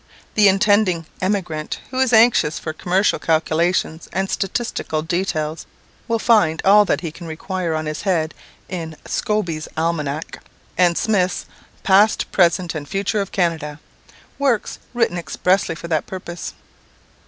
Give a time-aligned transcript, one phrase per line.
[0.33, 5.67] The intending emigrant, who is anxious for commercial calculations and statistical details,
[6.07, 8.33] will find all that he can require on this head
[8.67, 10.39] in "Scobie's Almanack,"
[10.75, 11.45] and Smith's
[11.83, 13.79] "Past, Present, and Future of Canada,"
[14.39, 16.53] works written expressly for that purpose.